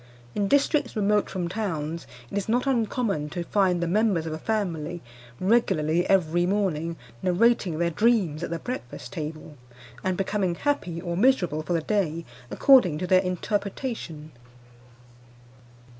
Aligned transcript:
In 0.33 0.47
districts 0.47 0.95
remote 0.95 1.29
from 1.29 1.47
towns 1.47 2.07
it 2.31 2.35
is 2.35 2.49
not 2.49 2.65
uncommon 2.65 3.29
to 3.29 3.43
find 3.43 3.83
the 3.83 3.87
members 3.87 4.25
of 4.25 4.33
a 4.33 4.39
family 4.39 4.99
regularly 5.39 6.09
every 6.09 6.47
morning 6.47 6.95
narrating 7.21 7.77
their 7.77 7.91
dreams 7.91 8.41
at 8.41 8.49
the 8.49 8.57
breakfast 8.57 9.13
table, 9.13 9.57
and 10.03 10.17
becoming 10.17 10.55
happy 10.55 10.99
or 10.99 11.15
miserable 11.15 11.61
for 11.61 11.73
the 11.73 11.81
day 11.81 12.25
according 12.49 12.97
to 12.97 13.05
their 13.05 13.21
interpretation. 13.21 14.31